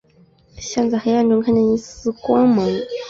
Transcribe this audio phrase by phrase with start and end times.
[0.57, 2.67] 像在黑暗中看见一线光芒